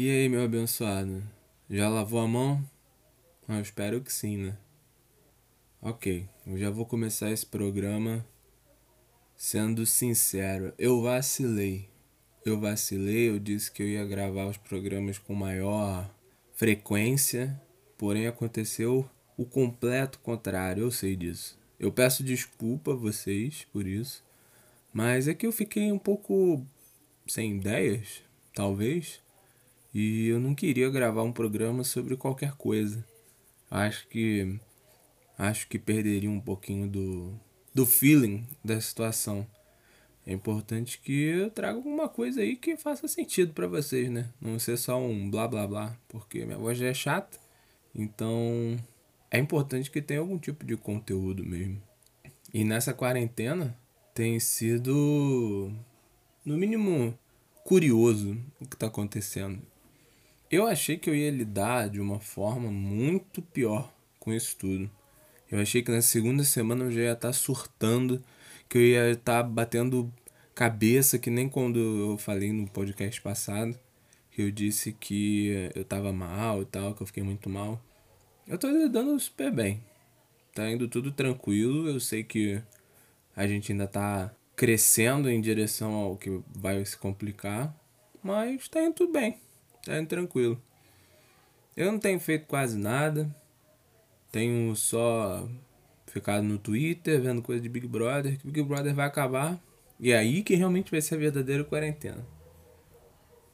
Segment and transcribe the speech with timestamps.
[0.00, 1.24] E aí, meu abençoado?
[1.68, 2.64] Já lavou a mão?
[3.48, 4.56] Ah, eu espero que sim, né?
[5.82, 8.24] Ok, eu já vou começar esse programa
[9.36, 10.72] sendo sincero.
[10.78, 11.88] Eu vacilei.
[12.44, 16.08] Eu vacilei, eu disse que eu ia gravar os programas com maior
[16.52, 17.60] frequência,
[17.98, 19.04] porém aconteceu
[19.36, 21.58] o completo contrário, eu sei disso.
[21.76, 24.24] Eu peço desculpa a vocês por isso,
[24.92, 26.64] mas é que eu fiquei um pouco
[27.26, 28.22] sem ideias,
[28.54, 29.20] talvez,
[29.94, 33.04] e eu não queria gravar um programa sobre qualquer coisa.
[33.70, 34.58] Acho que
[35.36, 37.32] acho que perderia um pouquinho do
[37.74, 39.46] do feeling da situação.
[40.26, 44.28] É importante que eu traga alguma coisa aí que faça sentido para vocês, né?
[44.40, 47.38] Não ser só um blá blá blá, porque minha voz já é chata.
[47.94, 48.76] Então,
[49.30, 51.80] é importante que tenha algum tipo de conteúdo mesmo.
[52.52, 53.78] E nessa quarentena
[54.14, 55.70] tem sido
[56.44, 57.16] no mínimo
[57.64, 59.62] curioso o que está acontecendo.
[60.50, 64.90] Eu achei que eu ia lidar de uma forma muito pior com isso tudo.
[65.50, 68.22] Eu achei que na segunda semana eu já ia estar tá surtando,
[68.66, 70.10] que eu ia estar tá batendo
[70.54, 73.78] cabeça, que nem quando eu falei no podcast passado,
[74.30, 77.78] que eu disse que eu tava mal e tal, que eu fiquei muito mal.
[78.46, 79.82] Eu tô lidando super bem.
[80.54, 81.88] Tá indo tudo tranquilo.
[81.88, 82.60] Eu sei que
[83.36, 87.74] a gente ainda tá crescendo em direção ao que vai se complicar,
[88.22, 89.38] mas tá indo tudo bem.
[89.84, 90.62] Tá indo tranquilo.
[91.76, 93.34] Eu não tenho feito quase nada.
[94.30, 95.48] Tenho só
[96.06, 99.62] ficado no Twitter vendo coisa de Big Brother, que Big Brother vai acabar.
[100.00, 102.24] E é aí que realmente vai ser a verdadeira quarentena.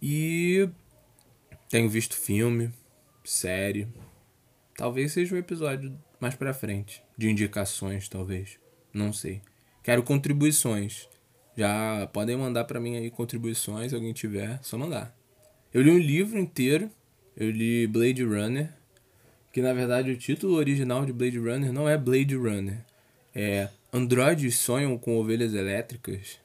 [0.01, 0.69] E
[1.69, 2.71] tenho visto filme,
[3.25, 3.89] série.
[4.77, 7.03] Talvez seja um episódio mais pra frente.
[7.17, 8.59] De indicações, talvez.
[8.93, 9.41] Não sei.
[9.83, 11.09] Quero contribuições.
[11.57, 15.17] Já podem mandar para mim aí contribuições, se alguém tiver, só mandar.
[15.75, 16.89] Eu li um livro inteiro,
[17.37, 18.73] eu li Blade Runner,
[19.53, 22.79] que na verdade o título original de Blade Runner não é Blade Runner,
[23.35, 26.39] é Androides sonham com ovelhas elétricas.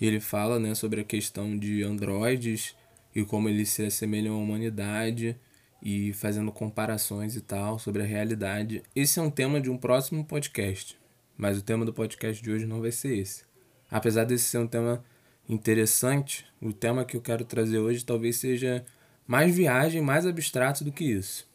[0.00, 2.76] E ele fala, né, sobre a questão de androides
[3.12, 5.36] e como eles se assemelham à humanidade
[5.82, 8.84] e fazendo comparações e tal sobre a realidade.
[8.94, 10.96] Esse é um tema de um próximo podcast,
[11.36, 13.42] mas o tema do podcast de hoje não vai ser esse.
[13.90, 15.04] Apesar desse ser um tema
[15.48, 18.84] interessante, o tema que eu quero trazer hoje talvez seja
[19.26, 21.46] mais viagem, mais abstrato do que isso.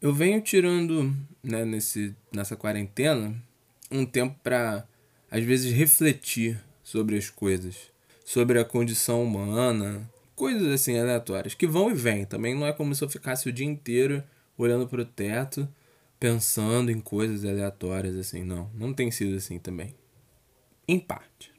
[0.00, 3.34] Eu venho tirando né, nesse, nessa quarentena
[3.90, 4.86] um tempo para,
[5.30, 7.76] às vezes, refletir sobre as coisas,
[8.24, 12.24] sobre a condição humana, coisas assim aleatórias que vão e vêm.
[12.24, 14.22] Também não é como se eu ficasse o dia inteiro
[14.58, 15.68] olhando para o teto,
[16.18, 18.42] pensando em coisas aleatórias assim.
[18.42, 19.94] Não, não tem sido assim também.
[20.88, 21.51] Em parte.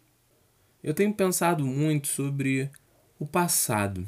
[0.84, 2.70] Eu tenho pensado muito sobre
[3.18, 4.06] o passado.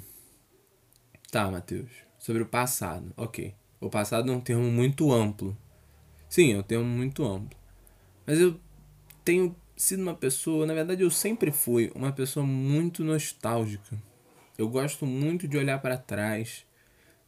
[1.32, 1.90] Tá, Matheus.
[2.20, 3.14] Sobre o passado.
[3.16, 3.56] Ok.
[3.80, 5.58] O passado é um termo muito amplo.
[6.28, 7.58] Sim, é um termo muito amplo.
[8.28, 8.60] Mas eu
[9.24, 13.98] tenho sido uma pessoa, na verdade eu sempre fui uma pessoa muito nostálgica.
[14.58, 16.66] Eu gosto muito de olhar para trás,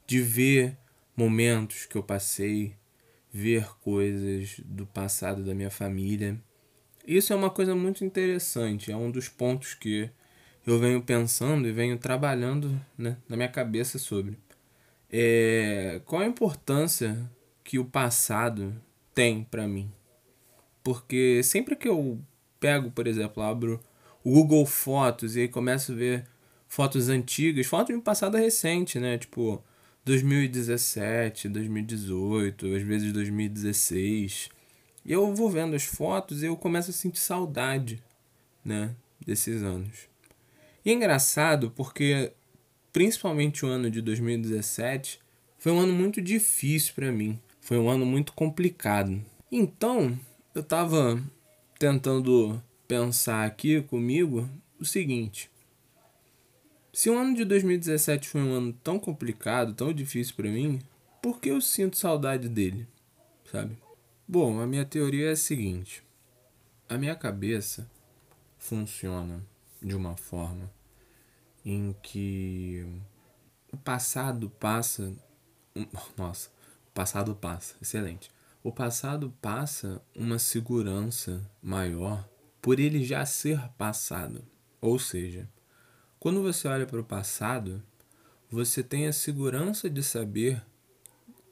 [0.06, 0.78] de ver
[1.16, 2.76] momentos que eu passei,
[3.32, 6.42] ver coisas do passado da minha família.
[7.08, 10.10] Isso é uma coisa muito interessante, é um dos pontos que
[10.66, 14.38] eu venho pensando e venho trabalhando né, na minha cabeça sobre.
[15.10, 17.18] É, qual a importância
[17.64, 18.76] que o passado
[19.16, 19.90] tem para mim?
[20.84, 22.20] Porque sempre que eu
[22.60, 23.80] pego, por exemplo, abro
[24.22, 26.26] o Google Fotos e começo a ver
[26.68, 29.18] fotos antigas, fotos de um passado recente, né?
[29.18, 29.64] Tipo
[30.04, 34.57] 2017, 2018, às vezes 2016.
[35.08, 38.04] E eu vou vendo as fotos e eu começo a sentir saudade,
[38.64, 38.94] né,
[39.26, 40.10] desses anos.
[40.84, 42.34] E é engraçado porque
[42.92, 45.22] principalmente o ano de 2017
[45.58, 47.40] foi um ano muito difícil para mim.
[47.62, 49.24] Foi um ano muito complicado.
[49.50, 50.20] Então,
[50.54, 51.24] eu tava
[51.80, 55.50] tentando pensar aqui comigo o seguinte:
[56.92, 60.82] se o ano de 2017 foi um ano tão complicado, tão difícil para mim,
[61.22, 62.86] por que eu sinto saudade dele?
[63.50, 63.87] Sabe?
[64.30, 66.04] Bom, a minha teoria é a seguinte:
[66.90, 67.90] a minha cabeça
[68.58, 69.42] funciona
[69.82, 70.70] de uma forma
[71.64, 72.86] em que
[73.72, 75.16] o passado passa.
[76.18, 76.50] Nossa,
[76.90, 78.30] o passado passa, excelente.
[78.62, 82.28] O passado passa uma segurança maior
[82.62, 84.46] por ele já ser passado.
[84.82, 85.50] Ou seja,
[86.20, 87.82] quando você olha para o passado,
[88.52, 90.62] você tem a segurança de saber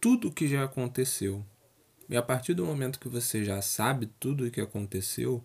[0.02, 1.46] tudo o que já aconteceu
[2.10, 5.44] e a partir do momento que você já sabe tudo o que aconteceu,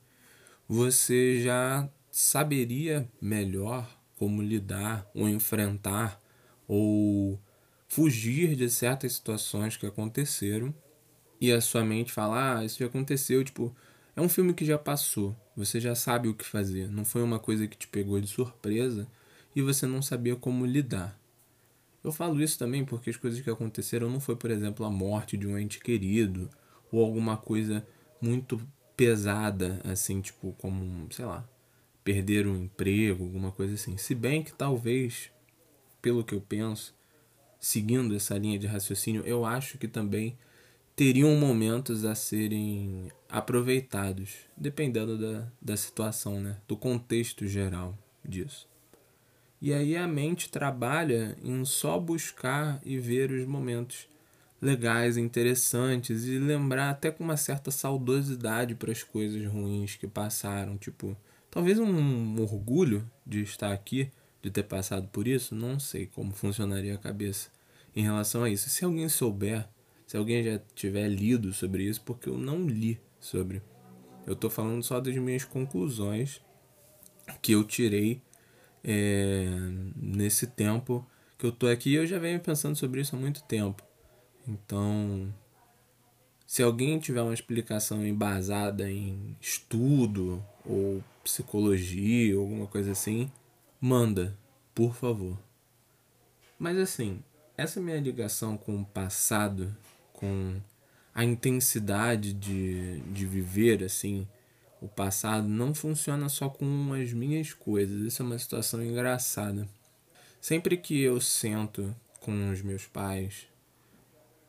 [0.69, 6.21] você já saberia melhor como lidar ou enfrentar
[6.69, 7.41] ou
[7.89, 10.75] fugir de certas situações que aconteceram
[11.41, 13.75] e a sua mente fala, ah, isso já aconteceu, tipo,
[14.15, 17.39] é um filme que já passou, você já sabe o que fazer, não foi uma
[17.39, 19.09] coisa que te pegou de surpresa
[19.57, 21.20] e você não sabia como lidar.
[22.03, 25.37] Eu falo isso também porque as coisas que aconteceram não foi, por exemplo, a morte
[25.37, 26.49] de um ente querido
[26.91, 27.87] ou alguma coisa
[28.21, 28.61] muito
[28.97, 31.49] pesada, assim, tipo, como, sei lá,
[32.03, 33.97] perder um emprego, alguma coisa assim.
[33.97, 35.31] Se bem que talvez,
[36.01, 36.95] pelo que eu penso,
[37.59, 40.37] seguindo essa linha de raciocínio, eu acho que também
[40.97, 46.59] teriam momentos a serem aproveitados, dependendo da, da situação, né?
[46.67, 48.69] do contexto geral disso.
[49.61, 54.09] E aí a mente trabalha em só buscar e ver os momentos
[54.61, 60.79] legais, interessantes e lembrar até com uma certa saudosidade para as coisas ruins que passaram,
[60.79, 61.17] tipo,
[61.51, 64.11] talvez um orgulho de estar aqui,
[64.43, 67.51] de ter passado por isso, não sei como funcionaria a cabeça
[67.95, 68.71] em relação a isso.
[68.71, 69.69] Se alguém souber,
[70.07, 73.63] se alguém já tiver lido sobre isso, porque eu não li sobre.
[74.27, 76.41] Eu estou falando só das minhas conclusões
[77.43, 78.23] que eu tirei
[78.85, 79.47] é,
[79.97, 81.07] nesse tempo
[81.39, 83.83] que eu tô aqui, eu já venho pensando sobre isso há muito tempo.
[84.47, 85.33] Então,
[86.47, 93.31] se alguém tiver uma explicação embasada em estudo ou psicologia, ou alguma coisa assim,
[93.81, 94.37] manda,
[94.75, 95.39] por favor.
[96.59, 97.23] Mas assim,
[97.57, 99.75] essa minha ligação com o passado,
[100.13, 100.61] com
[101.15, 104.27] a intensidade de, de viver assim,
[104.81, 108.01] o passado não funciona só com as minhas coisas.
[108.01, 109.69] Isso é uma situação engraçada.
[110.41, 113.47] Sempre que eu sento com os meus pais,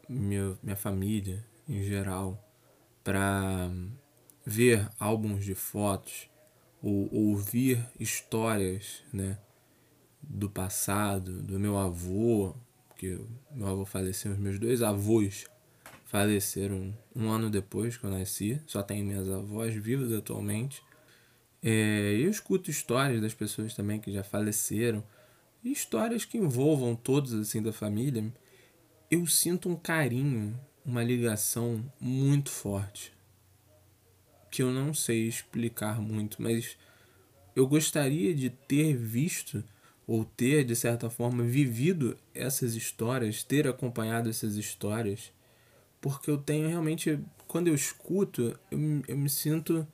[0.08, 2.44] meu, minha família em geral,
[3.04, 3.70] para
[4.46, 6.30] ver álbuns de fotos
[6.82, 9.38] ou ouvir histórias, né,
[10.22, 12.56] do passado, do meu avô,
[12.88, 13.20] porque
[13.52, 15.46] meu avô faleceu, os meus dois avós
[16.12, 20.84] faleceram um ano depois que eu nasci, só tenho minhas avós vivas atualmente.
[21.64, 25.02] É, eu escuto histórias das pessoas também que já faleceram,
[25.64, 28.30] e histórias que envolvam todos assim da família.
[29.10, 33.14] Eu sinto um carinho, uma ligação muito forte,
[34.52, 36.76] que eu não sei explicar muito, mas
[37.56, 39.64] eu gostaria de ter visto
[40.06, 45.32] ou ter de certa forma vivido essas histórias, ter acompanhado essas histórias
[46.02, 49.88] porque eu tenho realmente, quando eu escuto, eu, eu me sinto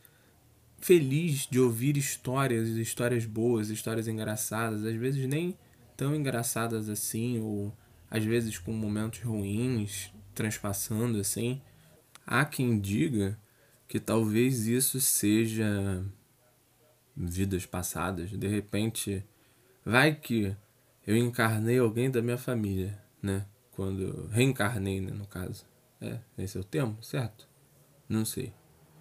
[0.80, 5.58] feliz de ouvir histórias, histórias boas, histórias engraçadas, às vezes nem
[5.98, 7.76] tão engraçadas assim, ou
[8.10, 11.62] às vezes com momentos ruins transpassando assim.
[12.26, 13.38] Há quem diga
[13.88, 16.04] que talvez isso seja
[17.16, 19.26] vidas passadas, de repente
[19.84, 20.56] vai que
[21.06, 23.46] eu encarnei alguém da minha família, né?
[23.72, 25.66] Quando reencarnei, né, no caso.
[26.02, 27.48] É, esse é o termo, certo?
[28.08, 28.54] Não sei.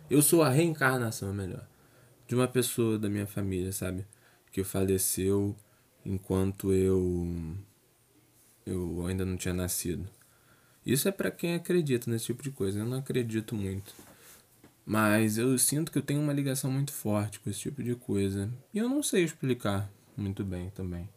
[0.09, 1.67] Eu sou a reencarnação, melhor,
[2.27, 4.07] de uma pessoa da minha família, sabe?
[4.51, 5.55] Que faleceu
[6.05, 7.57] enquanto eu
[8.65, 10.09] eu ainda não tinha nascido.
[10.85, 12.81] Isso é para quem acredita nesse tipo de coisa.
[12.81, 13.95] Eu não acredito muito.
[14.85, 18.49] Mas eu sinto que eu tenho uma ligação muito forte com esse tipo de coisa.
[18.73, 21.09] E eu não sei explicar muito bem também.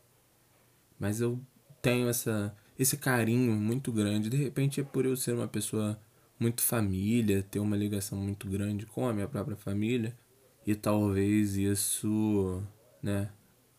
[1.00, 1.40] Mas eu
[1.82, 4.30] tenho essa esse carinho muito grande.
[4.30, 6.00] De repente é por eu ser uma pessoa
[6.40, 10.18] muito família, ter uma ligação muito grande com a minha própria família
[10.66, 12.64] e talvez isso,
[13.04, 13.30] né,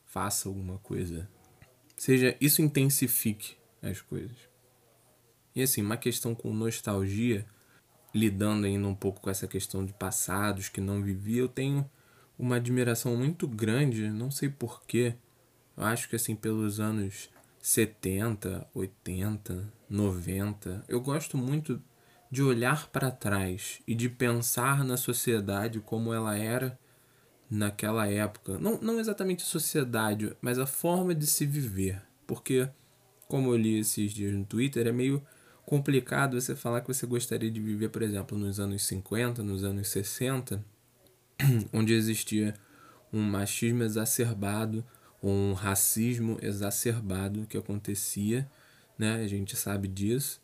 [0.05, 1.27] faça alguma coisa.
[1.97, 4.37] Seja, isso intensifique as coisas.
[5.55, 7.47] E assim, uma questão com nostalgia,
[8.15, 11.89] lidando ainda um pouco com essa questão de passados que não vivi, eu tenho
[12.39, 15.15] uma admiração muito grande, não sei porquê.
[15.77, 20.85] Eu acho que assim, pelos anos 70, 80, 90.
[20.88, 21.83] Eu gosto muito
[22.31, 26.79] de olhar para trás e de pensar na sociedade como ela era
[27.50, 28.59] naquela época.
[28.59, 32.00] Não, não exatamente a sociedade, mas a forma de se viver.
[32.26, 32.69] Porque,
[33.26, 35.21] como eu li esses dias no Twitter, é meio
[35.67, 39.88] complicado você falar que você gostaria de viver, por exemplo, nos anos 50, nos anos
[39.88, 40.64] 60,
[41.73, 42.55] onde existia
[43.12, 44.85] um machismo exacerbado,
[45.23, 48.49] um racismo exacerbado que acontecia,
[48.99, 49.17] né?
[49.17, 50.41] A gente sabe disso.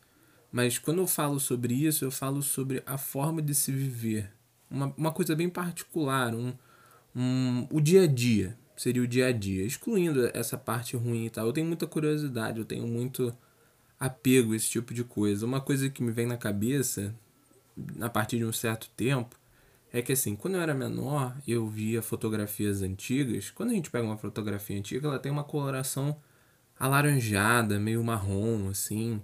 [0.53, 4.31] Mas quando eu falo sobre isso, eu falo sobre a forma de se viver.
[4.71, 6.53] Uma, uma coisa bem particular, um,
[7.15, 8.57] um, o dia a dia.
[8.77, 11.47] Seria o dia a dia, excluindo essa parte ruim e tal.
[11.47, 13.35] Eu tenho muita curiosidade, eu tenho muito
[13.99, 15.47] apego a esse tipo de coisa.
[15.47, 17.15] Uma coisa que me vem na cabeça,
[18.01, 19.35] a partir de um certo tempo,
[19.93, 23.51] é que assim, quando eu era menor, eu via fotografias antigas.
[23.51, 26.17] Quando a gente pega uma fotografia antiga, ela tem uma coloração
[26.79, 29.23] alaranjada, meio marrom, assim,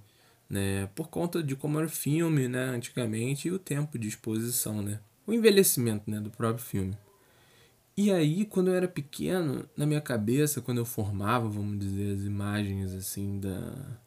[0.48, 0.88] né?
[0.94, 2.64] Por conta de como era o filme, né?
[2.66, 5.00] Antigamente e o tempo de exposição, né?
[5.26, 6.20] O envelhecimento, né?
[6.20, 6.96] Do próprio filme.
[7.96, 12.22] E aí, quando eu era pequeno, na minha cabeça, quando eu formava, vamos dizer, as
[12.24, 13.98] imagens, assim, da,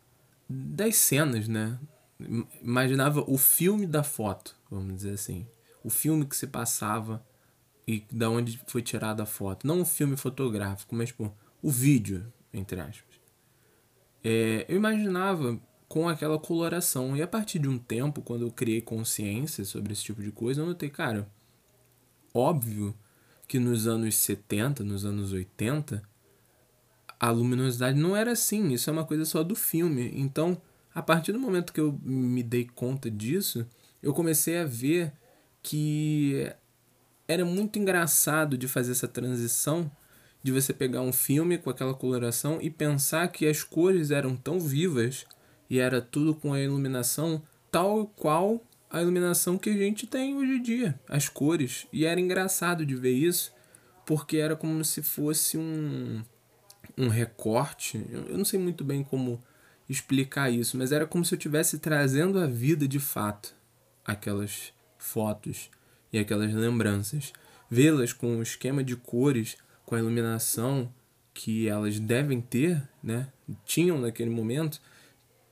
[0.49, 1.77] das cenas, né?
[2.61, 5.45] Imaginava o filme da foto, vamos dizer assim.
[5.85, 7.23] O filme que se passava
[7.87, 9.67] e da onde foi tirada a foto.
[9.67, 11.29] Não um filme fotográfico, mas, pô,
[11.61, 13.19] o vídeo, entre aspas.
[14.23, 17.15] É, eu imaginava com aquela coloração.
[17.15, 20.61] E a partir de um tempo, quando eu criei consciência sobre esse tipo de coisa,
[20.61, 21.29] eu notei, cara,
[22.33, 22.95] óbvio
[23.47, 26.01] que nos anos 70, nos anos 80,
[27.19, 28.73] a luminosidade não era assim.
[28.73, 30.11] Isso é uma coisa só do filme.
[30.15, 30.59] Então,
[30.95, 33.67] a partir do momento que eu me dei conta disso,
[34.01, 35.13] eu comecei a ver
[35.65, 36.47] que
[37.27, 39.91] era muito engraçado de fazer essa transição
[40.43, 44.59] de você pegar um filme com aquela coloração e pensar que as cores eram tão
[44.59, 45.25] vivas
[45.67, 47.41] e era tudo com a iluminação
[47.71, 51.87] tal qual a iluminação que a gente tem hoje em dia, as cores.
[51.91, 53.51] E era engraçado de ver isso,
[54.05, 56.23] porque era como se fosse um,
[56.95, 58.05] um recorte.
[58.11, 59.41] Eu não sei muito bem como
[59.89, 63.55] explicar isso, mas era como se eu estivesse trazendo à vida de fato
[64.05, 64.74] aquelas
[65.05, 65.69] fotos
[66.11, 67.31] e aquelas lembranças.
[67.69, 70.91] Vê-las com o esquema de cores, com a iluminação
[71.33, 73.27] que elas devem ter, né?
[73.65, 74.81] tinham naquele momento,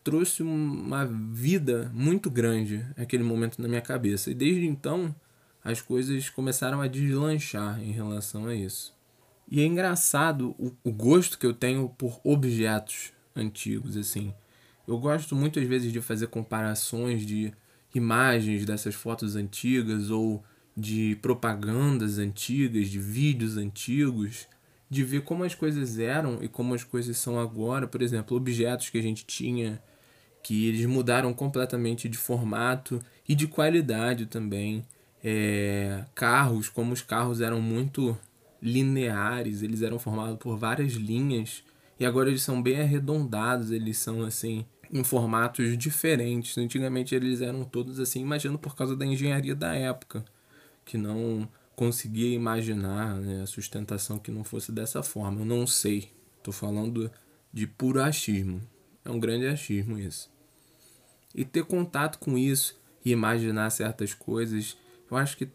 [0.04, 4.32] trouxe uma vida muito grande aquele momento na minha cabeça.
[4.32, 5.14] E desde então
[5.64, 8.94] as coisas começaram a deslanchar em relação a isso.
[9.50, 14.34] E é engraçado o, o gosto que eu tenho por objetos antigos, assim.
[14.88, 17.54] Eu gosto muitas vezes de fazer comparações de
[17.94, 20.44] imagens dessas fotos antigas ou
[20.76, 24.48] de propagandas antigas, de vídeos antigos,
[24.90, 27.88] de ver como as coisas eram e como as coisas são agora.
[27.88, 29.82] Por exemplo, objetos que a gente tinha
[30.42, 34.86] que eles mudaram completamente de formato e de qualidade também.
[35.24, 38.18] É, carros, como os carros eram muito
[38.62, 41.64] lineares, eles eram formados por várias linhas
[41.98, 46.56] e agora eles são bem arredondados, eles são assim em formatos diferentes.
[46.58, 50.24] Antigamente eles eram todos assim, imagino por causa da engenharia da época,
[50.86, 55.42] que não conseguia imaginar né, a sustentação que não fosse dessa forma.
[55.42, 57.12] Eu não sei, estou falando
[57.52, 58.62] de puro achismo.
[59.04, 60.32] É um grande achismo isso.
[61.34, 64.78] E ter contato com isso e imaginar certas coisas,
[65.10, 65.50] eu acho que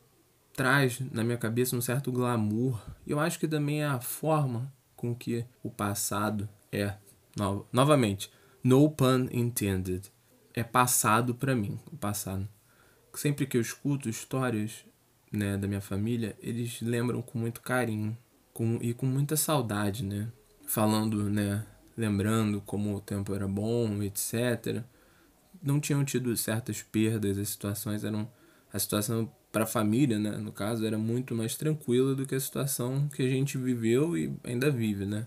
[0.52, 2.84] traz na minha cabeça um certo glamour.
[3.06, 6.94] Eu acho que também é a forma com que o passado é.
[7.36, 8.28] No, novamente,
[8.68, 10.12] no pun intended.
[10.52, 12.46] É passado para mim, o passado.
[13.14, 14.84] Sempre que eu escuto histórias
[15.32, 18.16] né, da minha família, eles lembram com muito carinho
[18.52, 20.30] com, e com muita saudade, né?
[20.66, 21.64] Falando, né?
[21.96, 24.84] Lembrando como o tempo era bom, etc
[25.62, 28.30] não tinham tido certas perdas, as situações eram.
[28.72, 32.40] A situação para a família, né, no caso, era muito mais tranquila do que a
[32.40, 35.26] situação que a gente viveu e ainda vive, né?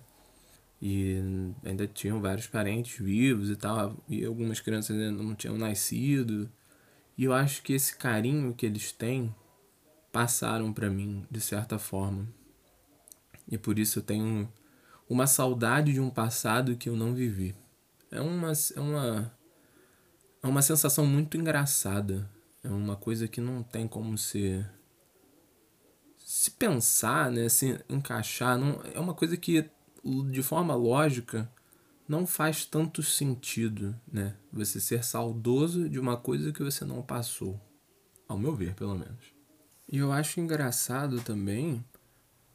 [0.82, 1.22] E
[1.64, 6.50] ainda tinham vários parentes vivos e tal, e algumas crianças ainda não tinham nascido.
[7.18, 9.34] E eu acho que esse carinho que eles têm
[10.12, 12.28] passaram para mim, de certa forma.
[13.48, 14.52] E por isso eu tenho
[15.08, 17.54] uma saudade de um passado que eu não vivi.
[18.10, 19.32] É uma, é uma
[20.44, 22.28] é uma sensação muito engraçada.
[22.64, 24.66] É uma coisa que não tem como se
[26.18, 29.70] se pensar, né, se encaixar, não é uma coisa que
[30.04, 31.52] de forma lógica
[32.08, 34.36] não faz tanto sentido, né?
[34.52, 37.60] Você ser saudoso de uma coisa que você não passou,
[38.28, 39.34] ao meu ver, pelo menos.
[39.88, 41.84] E eu acho engraçado também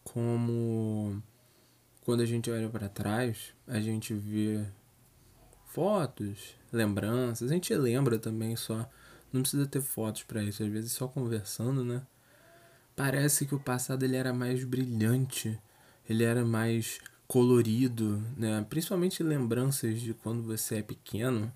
[0.04, 1.22] como
[2.02, 4.64] quando a gente olha para trás, a gente vê
[5.66, 7.50] fotos, lembranças.
[7.50, 8.88] A gente lembra também só.
[9.32, 12.06] Não precisa ter fotos para isso, às vezes só conversando, né?
[12.94, 15.60] Parece que o passado ele era mais brilhante,
[16.08, 18.64] ele era mais colorido, né?
[18.68, 21.52] Principalmente lembranças de quando você é pequeno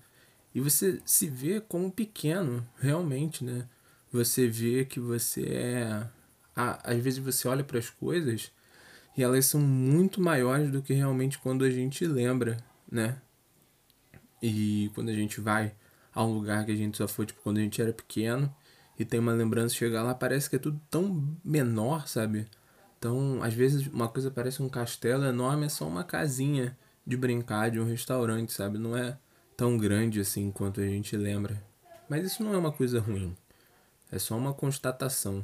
[0.53, 3.67] e você se vê como pequeno, realmente, né?
[4.11, 6.09] Você vê que você é
[6.55, 8.51] às vezes você olha para as coisas
[9.17, 12.57] e elas são muito maiores do que realmente quando a gente lembra,
[12.91, 13.21] né?
[14.41, 15.73] E quando a gente vai
[16.13, 18.53] a um lugar que a gente só foi, tipo, quando a gente era pequeno,
[18.99, 22.47] e tem uma lembrança, chegar lá, parece que é tudo tão menor, sabe?
[23.01, 27.71] Então, às vezes, uma coisa parece um castelo enorme, é só uma casinha de brincar
[27.71, 28.77] de um restaurante, sabe?
[28.77, 29.17] Não é
[29.57, 31.59] tão grande assim quanto a gente lembra.
[32.07, 33.35] Mas isso não é uma coisa ruim.
[34.11, 35.43] É só uma constatação.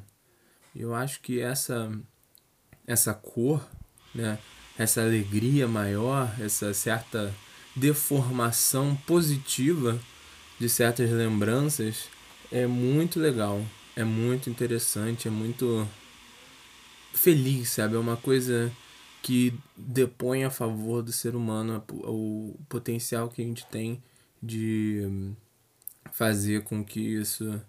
[0.75, 1.91] Eu acho que essa
[2.85, 3.67] essa cor,
[4.13, 4.37] né?
[4.77, 7.33] Essa alegria maior, essa certa
[7.75, 9.99] deformação positiva
[10.59, 12.07] de certas lembranças
[12.51, 15.87] é muito legal, é muito interessante, é muito
[17.17, 17.95] feliz, sabe?
[17.95, 18.71] É uma coisa
[19.21, 24.01] que depõe a favor do ser humano o potencial que a gente tem
[24.41, 25.33] de
[26.13, 27.61] fazer com que isso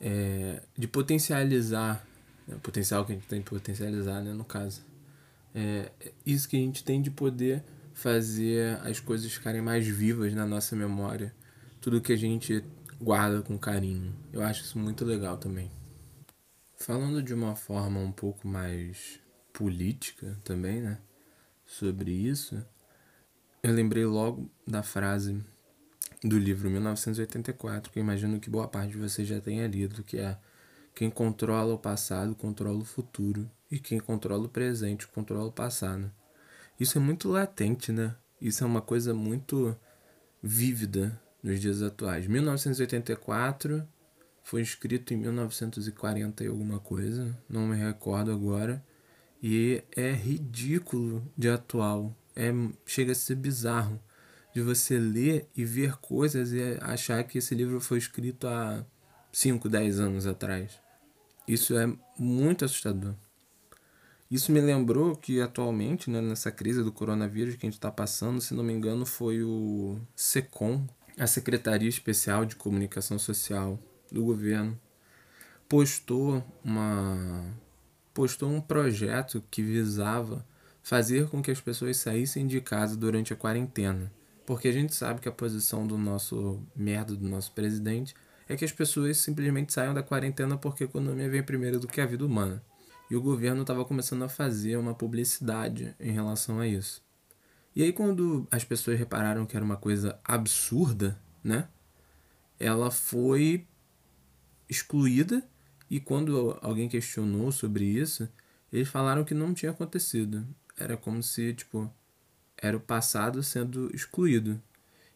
[0.00, 2.04] é, de potencializar
[2.46, 4.82] né, o potencial que a gente tem de potencializar né, no caso.
[5.54, 5.90] É,
[6.26, 10.76] isso que a gente tem de poder fazer as coisas ficarem mais vivas na nossa
[10.76, 11.34] memória.
[11.80, 12.62] Tudo que a gente
[13.00, 14.14] guarda com carinho.
[14.32, 15.70] Eu acho isso muito legal também
[16.80, 19.20] falando de uma forma um pouco mais
[19.52, 20.98] política também, né?
[21.66, 22.64] Sobre isso,
[23.62, 25.44] eu lembrei logo da frase
[26.24, 30.18] do livro 1984, que eu imagino que boa parte de vocês já tenha lido, que
[30.18, 30.36] é
[30.94, 36.10] quem controla o passado controla o futuro e quem controla o presente controla o passado.
[36.78, 38.16] Isso é muito latente, né?
[38.40, 39.76] Isso é uma coisa muito
[40.42, 42.26] vívida nos dias atuais.
[42.26, 43.86] 1984
[44.42, 48.84] foi escrito em 1940 e alguma coisa, não me recordo agora.
[49.42, 52.14] E é ridículo de atual.
[52.36, 52.50] É,
[52.84, 54.00] chega a ser bizarro
[54.54, 58.84] de você ler e ver coisas e achar que esse livro foi escrito há
[59.32, 60.78] 5, 10 anos atrás.
[61.46, 63.14] Isso é muito assustador.
[64.30, 68.40] Isso me lembrou que atualmente, né, nessa crise do coronavírus que a gente está passando,
[68.40, 70.86] se não me engano, foi o SECOM,
[71.18, 73.78] a Secretaria Especial de Comunicação Social
[74.12, 74.78] do governo,
[75.68, 77.44] postou uma
[78.12, 80.44] postou um projeto que visava
[80.82, 84.12] fazer com que as pessoas saíssem de casa durante a quarentena.
[84.44, 88.14] Porque a gente sabe que a posição do nosso merda, do nosso presidente,
[88.48, 92.00] é que as pessoas simplesmente saiam da quarentena porque a economia vem primeiro do que
[92.00, 92.60] a vida humana.
[93.08, 97.02] E o governo estava começando a fazer uma publicidade em relação a isso.
[97.74, 101.68] E aí, quando as pessoas repararam que era uma coisa absurda, né?
[102.58, 103.66] Ela foi
[104.70, 105.42] excluída
[105.90, 108.28] e quando alguém questionou sobre isso,
[108.72, 110.46] eles falaram que não tinha acontecido.
[110.78, 111.92] Era como se, tipo,
[112.56, 114.62] era o passado sendo excluído.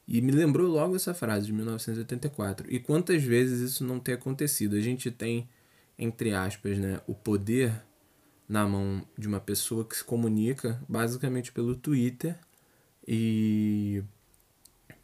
[0.06, 2.66] E me lembrou logo essa frase de 1984.
[2.70, 4.76] E quantas vezes isso não tem acontecido?
[4.76, 5.48] A gente tem,
[5.96, 7.82] entre aspas, né, o poder
[8.48, 12.36] na mão de uma pessoa que se comunica basicamente pelo Twitter
[13.06, 14.02] e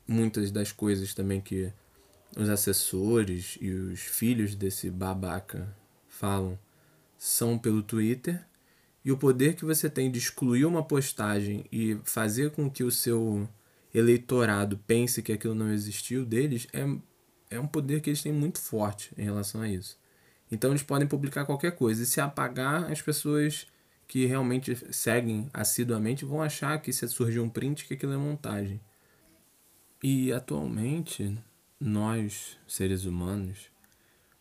[0.06, 1.72] muitas das coisas também que
[2.36, 5.74] os assessores e os filhos desse babaca
[6.08, 6.58] falam
[7.18, 8.44] são pelo Twitter
[9.04, 12.90] e o poder que você tem de excluir uma postagem e fazer com que o
[12.90, 13.48] seu
[13.92, 16.86] eleitorado pense que aquilo não existiu deles é,
[17.50, 19.98] é um poder que eles têm muito forte em relação a isso.
[20.50, 23.66] Então eles podem publicar qualquer coisa e se apagar, as pessoas
[24.06, 28.80] que realmente seguem assiduamente vão achar que se surgir um print que aquilo é montagem.
[30.02, 31.38] E atualmente
[31.80, 33.70] nós, seres humanos,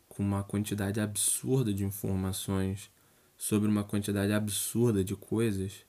[0.10, 2.91] com uma quantidade absurda de informações
[3.38, 5.86] sobre uma quantidade absurda de coisas,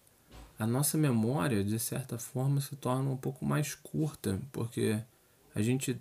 [0.57, 5.03] a nossa memória, de certa forma, se torna um pouco mais curta, porque
[5.55, 6.01] a gente,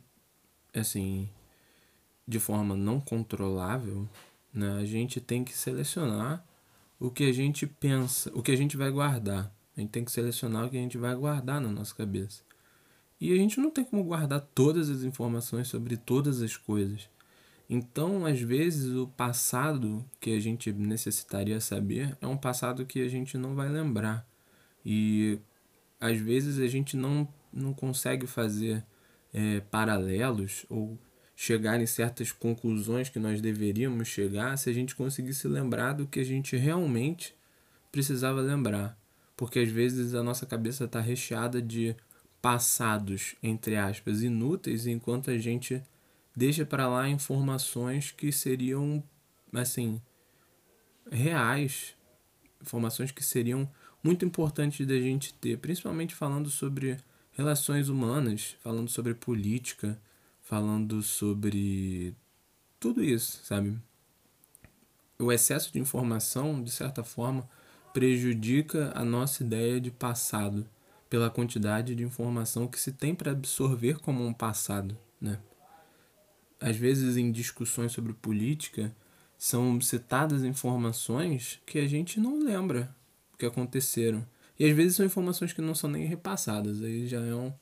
[0.75, 1.27] assim,
[2.27, 4.07] de forma não controlável,
[4.53, 6.45] né, a gente tem que selecionar
[6.99, 9.51] o que a gente pensa, o que a gente vai guardar.
[9.75, 12.43] A gente tem que selecionar o que a gente vai guardar na nossa cabeça.
[13.19, 17.09] E a gente não tem como guardar todas as informações sobre todas as coisas.
[17.69, 23.07] Então, às vezes, o passado que a gente necessitaria saber é um passado que a
[23.07, 24.25] gente não vai lembrar.
[24.85, 25.39] E
[25.99, 28.83] às vezes a gente não, não consegue fazer
[29.33, 30.97] é, paralelos ou
[31.35, 36.19] chegar em certas conclusões que nós deveríamos chegar se a gente conseguisse lembrar do que
[36.19, 37.35] a gente realmente
[37.91, 38.97] precisava lembrar.
[39.37, 41.95] Porque às vezes a nossa cabeça está recheada de
[42.41, 45.83] passados, entre aspas, inúteis, enquanto a gente
[46.35, 49.03] deixa para lá informações que seriam,
[49.53, 50.01] assim,
[51.11, 51.95] reais,
[52.61, 53.69] informações que seriam
[54.03, 56.97] muito importantes da gente ter, principalmente falando sobre
[57.31, 59.99] relações humanas, falando sobre política,
[60.41, 62.15] falando sobre
[62.79, 63.77] tudo isso, sabe?
[65.17, 67.49] O excesso de informação, de certa forma,
[67.93, 70.65] prejudica a nossa ideia de passado
[71.09, 75.39] pela quantidade de informação que se tem para absorver como um passado, né?
[76.59, 78.93] Às vezes em discussões sobre política
[79.37, 82.93] são citadas informações que a gente não lembra
[83.37, 84.25] que aconteceram.
[84.59, 87.53] E às vezes são informações que não são nem repassadas, aí já é um,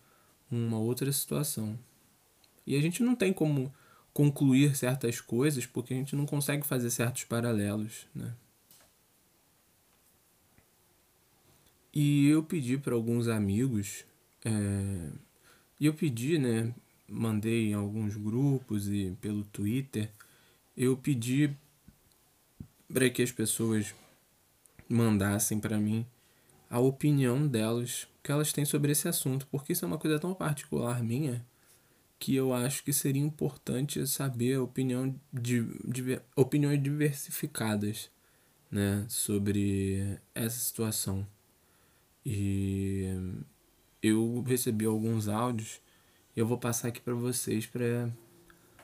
[0.49, 1.77] uma outra situação.
[2.65, 3.71] E a gente não tem como
[4.12, 8.33] concluir certas coisas porque a gente não consegue fazer certos paralelos, né?
[11.99, 14.05] E eu pedi para alguns amigos
[14.45, 15.10] é,
[15.79, 16.71] E eu pedi, né?
[17.07, 20.12] Mandei em alguns grupos e pelo Twitter.
[20.77, 21.49] Eu pedi
[22.93, 23.95] para que as pessoas
[24.88, 26.05] mandassem para mim
[26.69, 30.36] a opinião delas que elas têm sobre esse assunto, porque isso é uma coisa tão
[30.36, 31.43] particular minha
[32.19, 38.12] que eu acho que seria importante saber a opinião de, de opiniões diversificadas,
[38.71, 41.25] né, sobre essa situação.
[42.29, 43.05] E
[44.03, 45.79] eu recebi alguns áudios
[46.35, 48.09] e eu vou passar aqui para vocês para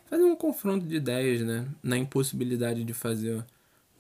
[0.05, 3.45] fazer um confronto de ideias, né, na impossibilidade de fazer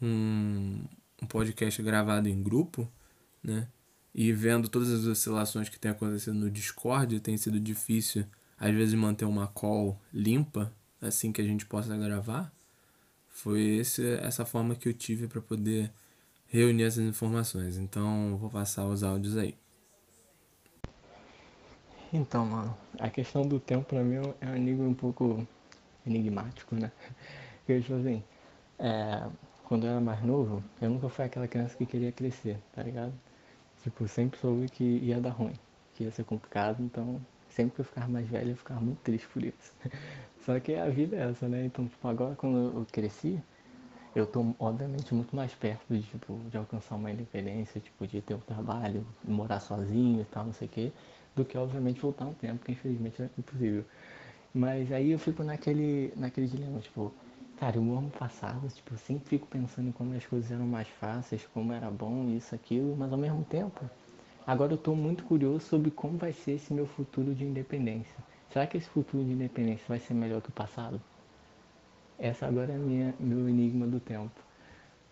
[0.01, 0.85] um,
[1.21, 2.89] um podcast gravado em grupo,
[3.43, 3.67] né?
[4.15, 8.25] E vendo todas as oscilações que tem acontecido no Discord, tem sido difícil
[8.57, 12.49] às vezes manter uma call limpa assim que a gente possa gravar.
[13.27, 15.91] Foi esse, essa forma que eu tive para poder
[16.53, 17.77] reunir essas informações.
[17.77, 19.57] Então, vou passar os áudios aí.
[22.13, 25.47] Então, mano, a questão do tempo pra mim é um enigma um pouco
[26.05, 26.91] enigmático, né?
[27.65, 28.23] Porque, tipo assim,
[28.77, 29.27] é,
[29.63, 33.13] quando eu era mais novo, eu nunca fui aquela criança que queria crescer, tá ligado?
[33.81, 35.55] Tipo, sempre soube que ia dar ruim,
[35.95, 39.27] que ia ser complicado, então sempre que eu ficava mais velho eu ficava muito triste
[39.27, 39.73] por isso.
[40.45, 41.65] Só que a vida é essa, né?
[41.65, 43.41] Então, tipo, agora quando eu cresci,
[44.15, 48.35] eu tô obviamente muito mais perto de, tipo, de alcançar uma independência, tipo, de ter
[48.35, 50.91] um trabalho, morar sozinho e tal, não sei o quê,
[51.35, 53.85] do que obviamente voltar um tempo, que infelizmente é impossível.
[54.53, 57.13] Mas aí eu fico naquele, naquele dilema, tipo,
[57.55, 60.87] Cara, eu amo passado, tipo, eu sempre fico pensando em como as coisas eram mais
[60.87, 63.89] fáceis, como era bom, isso, aquilo, mas ao mesmo tempo,
[64.45, 68.17] agora eu tô muito curioso sobre como vai ser esse meu futuro de independência.
[68.51, 70.99] Será que esse futuro de independência vai ser melhor que o passado?
[72.17, 74.41] Essa agora é minha, meu enigma do tempo.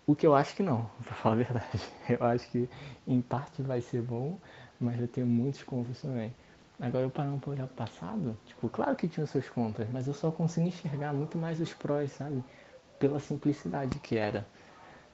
[0.05, 1.81] O que eu acho que não, pra falar a verdade.
[2.09, 2.69] Eu acho que
[3.07, 4.37] em parte vai ser bom,
[4.79, 6.33] mas eu tenho muitos convos também.
[6.79, 10.13] Agora eu parando pra olhar o passado, tipo, claro que tinha seus contras, mas eu
[10.13, 12.43] só consegui enxergar muito mais os prós, sabe?
[12.97, 14.47] Pela simplicidade que era.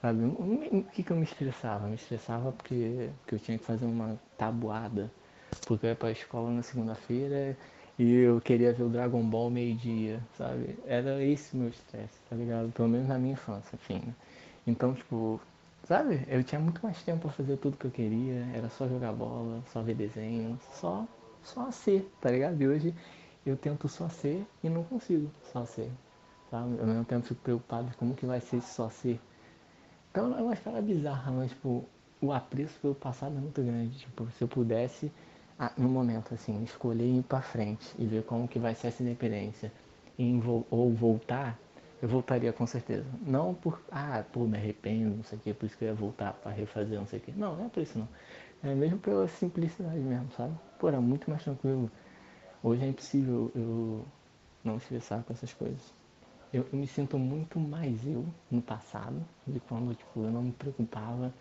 [0.00, 0.24] Sabe?
[0.24, 1.86] O que, que eu me estressava?
[1.88, 5.10] Me estressava porque, porque eu tinha que fazer uma tabuada.
[5.66, 7.56] Porque eu ia pra escola na segunda-feira
[7.98, 10.78] e eu queria ver o Dragon Ball meio-dia, sabe?
[10.86, 12.70] Era esse meu estresse, tá ligado?
[12.72, 14.02] Pelo menos na minha infância, enfim.
[14.06, 14.14] Né?
[14.66, 15.40] Então, tipo,
[15.84, 16.24] sabe?
[16.28, 18.46] Eu tinha muito mais tempo pra fazer tudo que eu queria.
[18.54, 21.06] Era só jogar bola, só ver desenho, só
[21.42, 22.60] só ser, tá ligado?
[22.60, 22.94] E hoje
[23.46, 25.90] eu tento só ser e não consigo só ser,
[26.50, 26.78] sabe?
[26.78, 29.20] Ao mesmo tempo fico preocupado como que vai ser só ser.
[30.10, 31.84] Então é uma história bizarra, mas tipo,
[32.20, 33.98] o apreço pelo passado é muito grande.
[33.98, 35.10] Tipo, se eu pudesse,
[35.58, 39.02] ah, no momento assim, escolher ir pra frente e ver como que vai ser essa
[39.02, 39.72] independência
[40.70, 41.58] ou voltar,
[42.00, 43.06] eu voltaria com certeza.
[43.20, 45.94] Não por, ah, pô, me arrependo, não sei o que, por isso que eu ia
[45.94, 47.32] voltar para refazer, não sei o que.
[47.32, 48.08] Não, não é por isso não.
[48.62, 50.54] É mesmo pela simplicidade mesmo, sabe?
[50.78, 51.90] Pô, era muito mais tranquilo.
[52.62, 54.04] Hoje é impossível eu
[54.64, 55.94] não estressar com essas coisas.
[56.52, 60.52] Eu, eu, me sinto muito mais eu no passado, de quando tipo, eu não me
[60.52, 61.32] preocupava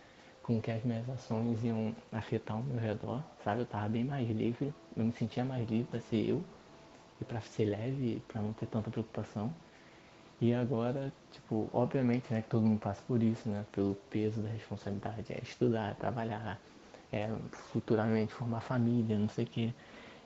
[0.48, 3.62] com que as minhas ações iam afetar o meu redor, sabe?
[3.62, 6.42] Eu tava bem mais livre, eu me sentia mais livre para ser eu
[7.20, 9.54] e para ser leve, para não ter tanta preocupação.
[10.40, 14.50] E agora, tipo, obviamente, né, que todo mundo passa por isso, né, pelo peso da
[14.50, 16.62] responsabilidade, é estudar, trabalhar,
[17.12, 19.74] é, futuramente formar família, não sei o quê.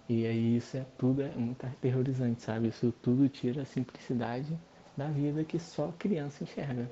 [0.08, 2.68] E aí isso é tudo é muito aterrorizante, sabe?
[2.68, 4.56] Isso tudo tira a simplicidade
[4.96, 6.90] da vida que só criança enxerga.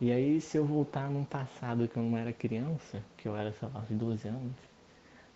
[0.00, 3.52] E aí se eu voltar num passado que eu não era criança, que eu era,
[3.52, 4.52] sei lá, de 12 anos,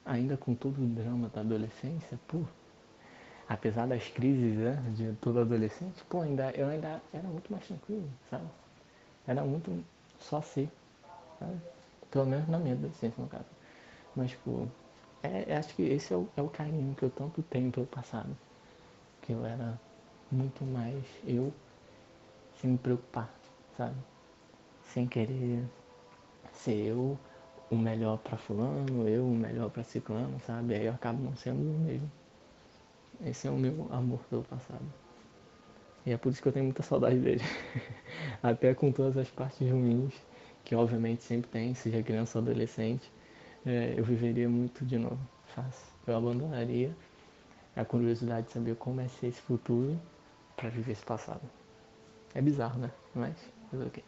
[0.04, 2.42] ainda com todo o drama da adolescência, pô,
[3.48, 8.08] apesar das crises né, de todo adolescente, pô, ainda, eu ainda era muito mais tranquilo,
[8.30, 8.46] sabe?
[9.26, 9.84] Era muito
[10.18, 10.68] só ser,
[11.38, 11.56] sabe?
[12.10, 13.44] Pelo menos na minha adolescência, no caso.
[14.16, 14.68] Mas, tipo,
[15.22, 18.36] é, acho que esse é o, é o carinho que eu tanto tenho pelo passado.
[19.22, 19.78] Que eu era
[20.30, 21.52] muito mais eu
[22.60, 23.32] sem me preocupar,
[23.76, 23.94] sabe?
[24.88, 25.64] Sem querer
[26.52, 27.18] ser eu
[27.70, 30.74] o melhor para fulano, eu o melhor para ciclano, sabe?
[30.74, 32.10] Aí eu acabo não sendo eu mesmo.
[33.24, 34.84] Esse é o meu amor pelo passado.
[36.06, 37.42] E é por isso que eu tenho muita saudade dele.
[38.42, 40.14] Até com todas as partes ruins,
[40.64, 43.10] que obviamente sempre tem, seja criança ou adolescente
[43.66, 45.18] é, eu viveria muito de novo,
[45.54, 45.86] fácil.
[46.06, 46.96] Eu abandonaria
[47.76, 50.00] a curiosidade de saber como é ser esse futuro
[50.56, 51.42] para viver esse passado.
[52.34, 52.90] É bizarro, né?
[53.14, 53.36] Mas
[53.70, 54.02] fazer o quê?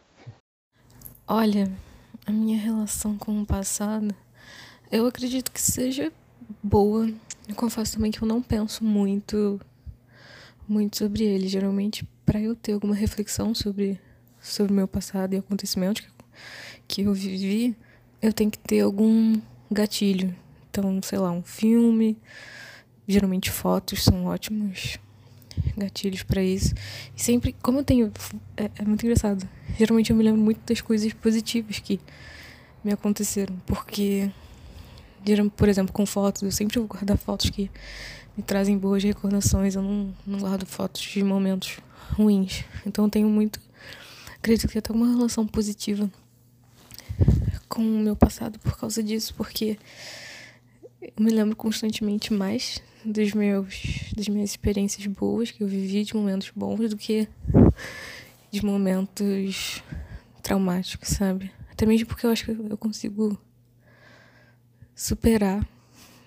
[1.27, 1.71] Olha,
[2.25, 4.13] a minha relação com o passado,
[4.91, 6.11] eu acredito que seja
[6.61, 7.09] boa.
[7.47, 9.59] Eu confesso também que eu não penso muito
[10.67, 11.47] muito sobre ele.
[11.47, 13.99] Geralmente, para eu ter alguma reflexão sobre
[14.39, 16.09] sobre meu passado e acontecimentos que,
[16.87, 17.75] que eu vivi,
[18.21, 19.39] eu tenho que ter algum
[19.71, 20.35] gatilho.
[20.69, 22.17] Então, sei lá, um filme
[23.11, 24.97] Geralmente fotos são ótimos
[25.77, 26.73] gatilhos para isso.
[27.15, 28.11] E sempre, como eu tenho.
[28.57, 29.47] É, é, muito engraçado.
[29.77, 31.99] Geralmente eu me lembro muito das coisas positivas que
[32.83, 33.55] me aconteceram.
[33.65, 34.29] Porque,
[35.55, 37.69] por exemplo, com fotos, eu sempre vou guardar fotos que
[38.35, 39.75] me trazem boas recordações.
[39.75, 41.79] Eu não, não guardo fotos de momentos
[42.13, 42.63] ruins.
[42.85, 43.59] Então eu tenho muito.
[44.35, 46.09] Acredito que até uma relação positiva
[47.69, 49.77] com o meu passado por causa disso, porque
[51.01, 56.15] eu me lembro constantemente mais dos meus das minhas experiências boas que eu vivi, de
[56.15, 57.27] momentos bons, do que
[58.51, 59.81] de momentos
[60.43, 61.51] traumáticos, sabe?
[61.71, 63.37] Até mesmo porque eu acho que eu consigo
[64.93, 65.67] superar,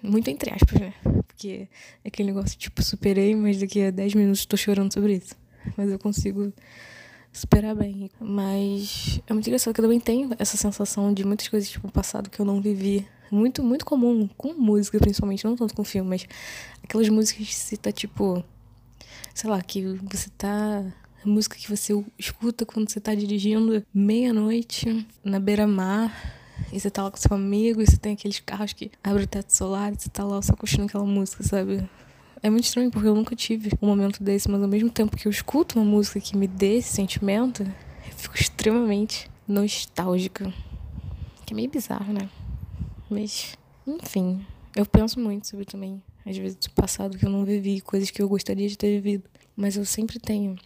[0.03, 0.95] muito entre aspas, né?
[1.27, 1.69] Porque
[2.05, 5.37] é aquele negócio tipo, superei, mas daqui a 10 minutos tô chorando sobre isso.
[5.77, 6.53] Mas eu consigo
[7.33, 8.11] superar bem.
[8.21, 12.31] Mas é muito engraçado que eu também tenho essa sensação de muitas coisas, tipo, passado
[12.31, 13.07] que eu não vivi.
[13.31, 16.27] Muito, muito comum, com música principalmente, não tanto com filme, mas
[16.83, 18.45] aquelas músicas que você tá, tipo,
[19.35, 20.85] sei lá, que você tá
[21.25, 26.13] música que você escuta quando você tá dirigindo meia-noite na beira-mar
[26.73, 29.29] e você tá lá com seu amigo e você tem aqueles carros que abrem o
[29.29, 31.89] teto solar e você tá lá só curtindo aquela música, sabe?
[32.43, 35.27] É muito estranho porque eu nunca tive um momento desse, mas ao mesmo tempo que
[35.27, 40.53] eu escuto uma música que me dê esse sentimento, eu fico extremamente nostálgica.
[41.47, 42.29] Que é meio bizarro, né?
[43.11, 47.81] Mas, enfim, eu penso muito sobre também, às vezes, do passado que eu não vivi,
[47.81, 49.25] coisas que eu gostaria de ter vivido.
[49.57, 50.57] Mas eu sempre tenho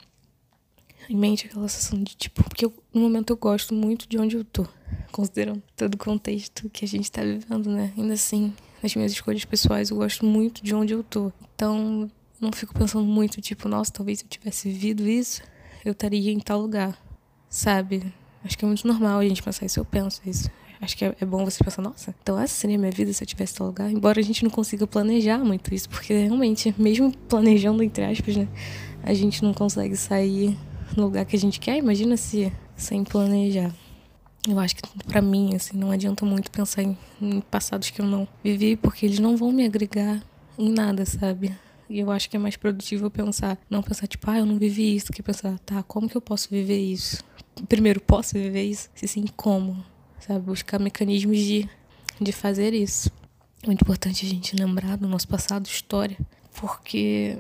[1.09, 4.37] em mente aquela sensação de tipo, porque eu, no momento eu gosto muito de onde
[4.37, 4.67] eu tô,
[5.11, 7.93] considerando todo o contexto que a gente tá vivendo, né?
[7.97, 11.33] Ainda assim, nas minhas escolhas pessoais, eu gosto muito de onde eu tô.
[11.55, 15.43] Então, não fico pensando muito, tipo, nossa, talvez se eu tivesse vivido isso,
[15.85, 16.99] eu estaria em tal lugar,
[17.49, 18.13] sabe?
[18.45, 20.51] Acho que é muito normal a gente pensar isso, eu penso isso.
[20.81, 23.27] Acho que é, é bom você pensar, nossa, então essa seria minha vida se eu
[23.27, 23.91] tivesse tal lugar.
[23.91, 28.49] Embora a gente não consiga planejar muito isso, porque realmente, mesmo planejando, entre aspas, né,
[29.03, 30.57] a gente não consegue sair
[30.97, 31.77] no lugar que a gente quer.
[31.77, 33.75] Imagina se sem planejar.
[34.49, 38.07] Eu acho que para mim, assim, não adianta muito pensar em, em, passados que eu
[38.07, 40.23] não vivi, porque eles não vão me agregar
[40.57, 41.55] em nada, sabe?
[41.91, 44.95] E eu acho que é mais produtivo pensar, não pensar tipo, ah, eu não vivi
[44.95, 47.23] isso, que pensar, tá, como que eu posso viver isso?
[47.69, 48.89] Primeiro, posso viver isso?
[48.95, 49.85] Se sim, como?
[50.29, 50.41] Sabe?
[50.41, 51.67] Buscar mecanismos de,
[52.21, 53.11] de fazer isso.
[53.63, 56.19] É muito importante a gente lembrar do nosso passado, história,
[56.61, 57.39] porque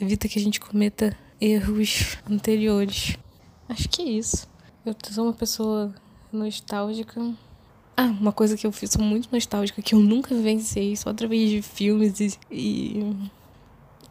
[0.00, 3.18] evita que a gente cometa erros anteriores.
[3.68, 4.48] Acho que é isso.
[4.86, 5.94] Eu sou uma pessoa
[6.32, 7.20] nostálgica.
[7.94, 11.50] Ah, uma coisa que eu fiz, sou muito nostálgica, que eu nunca vivenciei, só através
[11.50, 13.16] de filmes e, e,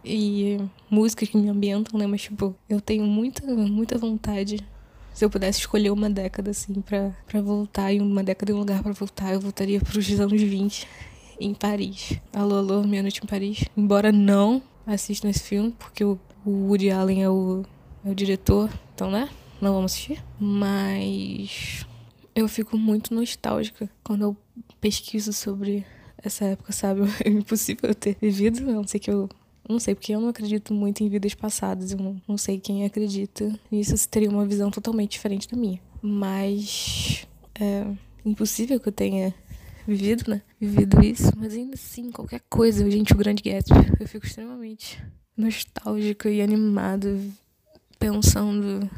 [0.05, 2.05] e músicas que me ambientam, né?
[2.05, 4.57] Mas, tipo, eu tenho muita, muita vontade.
[5.19, 8.59] Se eu pudesse escolher uma década, assim, pra, pra voltar, e uma década e um
[8.59, 10.87] lugar pra voltar, eu voltaria pros anos 20,
[11.41, 12.13] em Paris.
[12.31, 13.65] Alô, alô, Meia Noite em Paris.
[13.75, 17.65] Embora não assistam esse filme, porque o, o Woody Allen é o,
[18.05, 19.27] é o diretor, então, né?
[19.59, 20.23] Não vamos assistir.
[20.39, 21.85] Mas
[22.33, 24.37] eu fico muito nostálgica quando eu
[24.79, 25.85] pesquiso sobre
[26.23, 27.01] essa época, sabe?
[27.25, 29.29] É impossível eu ter vivido, a não sei que eu.
[29.69, 32.85] Não sei, porque eu não acredito muito em vidas passadas, eu não, não sei quem
[32.85, 33.53] acredita.
[33.71, 35.79] Isso teria uma visão totalmente diferente da minha.
[36.01, 37.27] Mas.
[37.59, 37.85] É
[38.25, 39.33] impossível que eu tenha
[39.87, 40.41] vivido, né?
[40.59, 41.31] Vivido isso.
[41.37, 44.99] Mas ainda assim, qualquer coisa, gente, o Grande Gatsby, eu fico extremamente
[45.37, 47.19] nostálgica e animada
[47.99, 48.89] pensando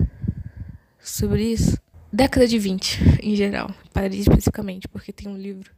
[0.99, 1.77] sobre isso
[2.11, 3.73] década de 20, em geral.
[3.93, 5.71] Paris, especificamente, porque tem um livro,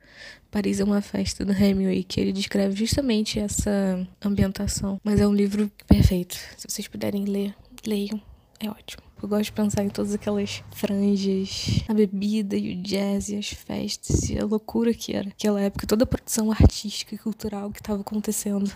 [0.52, 5.00] Paris é uma festa, do Hemingway, que ele descreve justamente essa ambientação.
[5.04, 6.36] Mas é um livro perfeito.
[6.58, 8.22] Se vocês puderem ler, leiam.
[8.60, 9.04] É ótimo.
[9.22, 13.50] Eu gosto de pensar em todas aquelas franjas, a bebida e o jazz e as
[13.50, 17.80] festas e a loucura que era aquela época, toda a produção artística e cultural que
[17.80, 18.70] estava acontecendo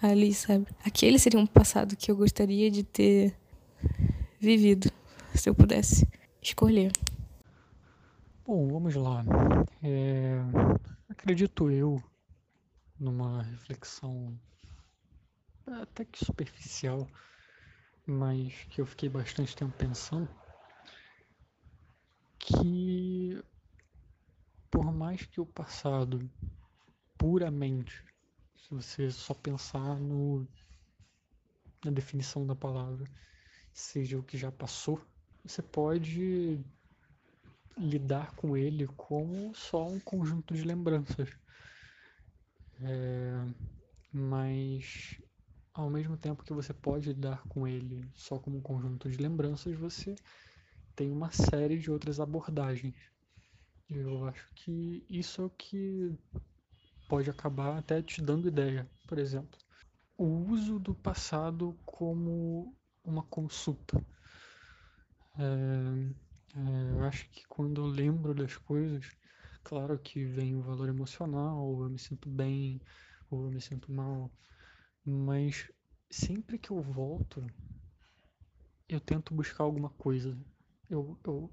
[0.00, 0.66] ali, sabe?
[0.82, 3.34] Aquele seria um passado que eu gostaria de ter
[4.40, 4.90] vivido,
[5.34, 6.06] se eu pudesse
[6.40, 6.90] escolher.
[8.54, 9.24] Bom, vamos lá.
[9.82, 10.34] É,
[11.08, 12.04] acredito eu
[13.00, 14.38] numa reflexão
[15.66, 17.08] até que superficial,
[18.04, 20.28] mas que eu fiquei bastante tempo pensando,
[22.38, 23.42] que
[24.70, 26.30] por mais que o passado
[27.16, 28.04] puramente,
[28.54, 30.46] se você só pensar no
[31.82, 33.10] na definição da palavra,
[33.72, 35.00] seja o que já passou,
[35.42, 36.62] você pode
[37.78, 41.28] lidar com ele como só um conjunto de lembranças.
[42.80, 43.44] É,
[44.12, 45.20] mas
[45.74, 49.74] ao mesmo tempo que você pode lidar com ele só como um conjunto de lembranças,
[49.76, 50.14] você
[50.94, 52.94] tem uma série de outras abordagens.
[53.88, 56.18] Eu acho que isso é o que
[57.08, 58.88] pode acabar até te dando ideia.
[59.06, 59.58] Por exemplo,
[60.16, 64.04] o uso do passado como uma consulta.
[65.38, 66.14] É,
[66.54, 69.10] é, eu acho que quando eu lembro das coisas,
[69.62, 72.80] claro que vem o valor emocional, ou eu me sinto bem,
[73.30, 74.30] ou eu me sinto mal,
[75.04, 75.70] mas
[76.10, 77.44] sempre que eu volto,
[78.88, 80.36] eu tento buscar alguma coisa.
[80.88, 81.50] Eu, eu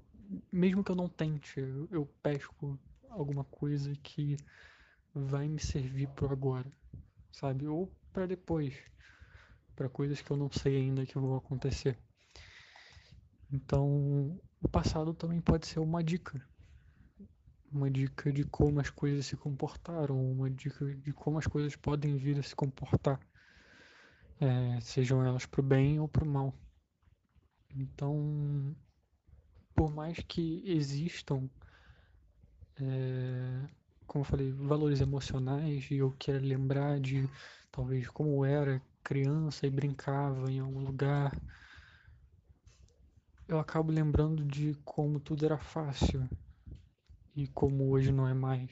[0.52, 4.36] mesmo que eu não tente, eu, eu pesco alguma coisa que
[5.14, 6.70] vai me servir pro agora,
[7.32, 7.66] sabe?
[7.66, 8.74] Ou para depois,
[9.74, 11.98] para coisas que eu não sei ainda que vão acontecer.
[13.52, 16.40] Então, o passado também pode ser uma dica.
[17.72, 22.16] Uma dica de como as coisas se comportaram, uma dica de como as coisas podem
[22.16, 23.20] vir a se comportar,
[24.40, 26.54] é, sejam elas para o bem ou para o mal.
[27.74, 28.74] Então,
[29.74, 31.48] por mais que existam,
[32.80, 33.68] é,
[34.06, 37.28] como eu falei, valores emocionais, e eu quero lembrar de
[37.70, 41.32] talvez como era criança e brincava em algum lugar,
[43.50, 46.28] eu acabo lembrando de como tudo era fácil
[47.34, 48.70] e como hoje não é mais.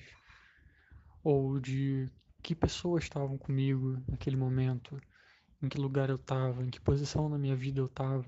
[1.25, 2.09] Ou de
[2.41, 4.97] que pessoas estavam comigo naquele momento,
[5.61, 8.25] em que lugar eu estava, em que posição na minha vida eu estava,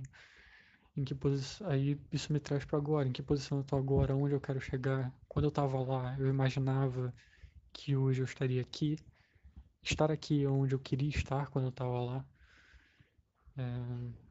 [0.97, 1.69] em que posição.
[1.69, 4.61] Aí isso me traz para agora, em que posição eu estou agora, onde eu quero
[4.61, 5.15] chegar.
[5.29, 7.15] Quando eu estava lá, eu imaginava
[7.73, 8.99] que hoje eu estaria aqui.
[9.85, 12.25] Estar aqui é onde eu queria estar quando eu estava lá.
[13.57, 14.30] É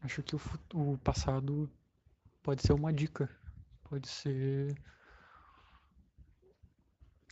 [0.00, 0.40] Acho que o,
[0.74, 1.70] o passado
[2.42, 3.28] pode ser uma dica,
[3.84, 4.74] pode ser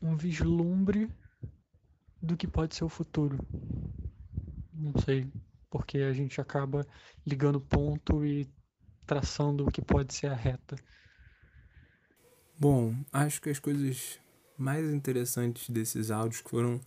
[0.03, 1.11] um vislumbre
[2.21, 3.39] do que pode ser o futuro.
[4.73, 5.31] Não sei,
[5.71, 6.87] porque a gente acaba
[7.27, 8.49] ligando ponto e
[9.07, 10.77] traçando o que pode ser a reta.
[12.59, 14.19] Bom, acho que as coisas
[14.59, 16.81] mais interessantes desses áudios foram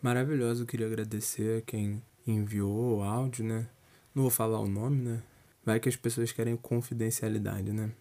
[0.00, 0.60] maravilhosas.
[0.60, 3.68] Eu queria agradecer a quem enviou o áudio, né?
[4.16, 5.22] Não vou falar o nome, né?
[5.62, 7.92] Vai que as pessoas querem confidencialidade, né?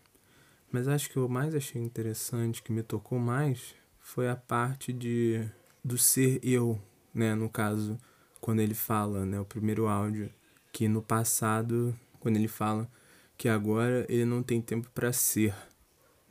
[0.71, 5.45] Mas acho que o mais achei interessante, que me tocou mais, foi a parte de
[5.83, 6.81] do ser eu,
[7.13, 7.35] né?
[7.35, 7.99] No caso,
[8.39, 9.37] quando ele fala, né?
[9.41, 10.31] O primeiro áudio,
[10.71, 12.89] que no passado, quando ele fala
[13.37, 15.53] que agora ele não tem tempo para ser,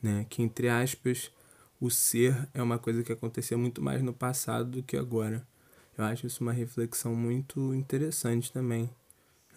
[0.03, 0.25] né?
[0.31, 1.31] Que entre aspas,
[1.79, 5.47] o ser é uma coisa que acontecia muito mais no passado do que agora.
[5.99, 8.89] Eu acho isso uma reflexão muito interessante também.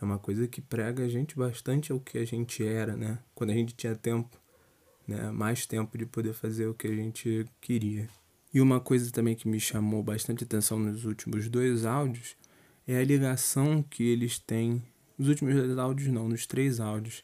[0.01, 3.19] É uma coisa que prega a gente bastante ao que a gente era, né?
[3.33, 4.39] Quando a gente tinha tempo,
[5.07, 5.31] né?
[5.31, 8.07] Mais tempo de poder fazer o que a gente queria.
[8.53, 12.36] E uma coisa também que me chamou bastante atenção nos últimos dois áudios
[12.88, 14.81] é a ligação que eles têm.
[15.17, 17.21] Nos últimos dois áudios, não, nos três áudios.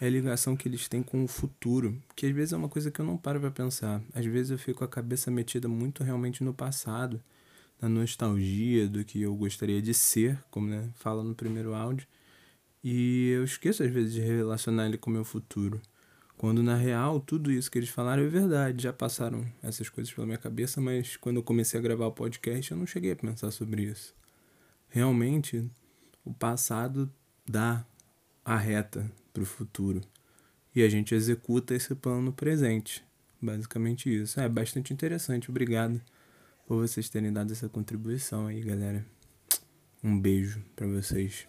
[0.00, 2.90] É a ligação que eles têm com o futuro, que às vezes é uma coisa
[2.90, 4.02] que eu não paro para pensar.
[4.14, 7.22] Às vezes eu fico com a cabeça metida muito realmente no passado
[7.82, 12.06] na nostalgia do que eu gostaria de ser, como né, fala no primeiro áudio,
[12.82, 15.82] e eu esqueço às vezes de relacionar ele com o meu futuro.
[16.36, 20.26] Quando na real tudo isso que eles falaram é verdade, já passaram essas coisas pela
[20.26, 23.50] minha cabeça, mas quando eu comecei a gravar o podcast eu não cheguei a pensar
[23.50, 24.14] sobre isso.
[24.88, 25.68] Realmente,
[26.24, 27.10] o passado
[27.48, 27.84] dá
[28.44, 30.00] a reta para o futuro
[30.74, 33.04] e a gente executa esse plano no presente.
[33.40, 34.40] Basicamente isso.
[34.40, 35.50] É bastante interessante.
[35.50, 36.00] Obrigado
[36.66, 39.04] por vocês terem dado essa contribuição aí, galera.
[40.02, 41.46] Um beijo para vocês.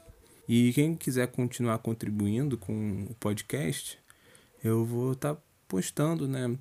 [0.47, 3.97] E quem quiser continuar contribuindo com o podcast,
[4.63, 6.57] eu vou estar tá postando, né,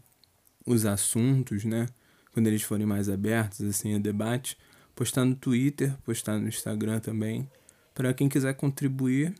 [0.64, 1.86] os assuntos, né,
[2.32, 4.56] quando eles forem mais abertos assim a debate,
[4.94, 7.50] postar no Twitter, postar no Instagram também.
[7.94, 9.34] Para quem quiser contribuir,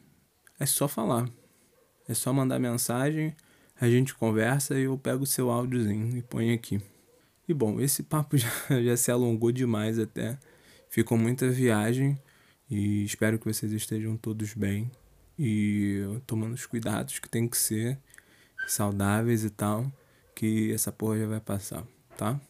[0.59, 1.29] é só falar.
[2.09, 3.35] É só mandar mensagem,
[3.81, 6.81] a gente conversa e eu pego o seu áudiozinho e ponho aqui.
[7.53, 8.49] E bom, esse papo já,
[8.83, 10.39] já se alongou demais até.
[10.89, 12.19] Ficou muita viagem
[12.71, 14.91] e espero que vocês estejam todos bem
[15.39, 17.99] e tomando os cuidados que tem que ser,
[18.67, 19.93] saudáveis e tal,
[20.35, 21.87] que essa porra já vai passar,
[22.17, 22.41] tá?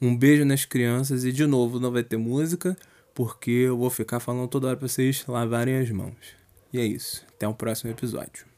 [0.00, 2.76] Um beijo nas crianças e de novo não vai ter música,
[3.14, 6.36] porque eu vou ficar falando toda hora pra vocês lavarem as mãos.
[6.72, 7.24] E é isso.
[7.34, 8.55] Até o próximo episódio.